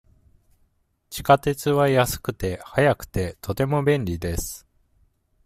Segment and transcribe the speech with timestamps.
[1.11, 4.65] 地下鉄は安くて、早くて、とても便利です。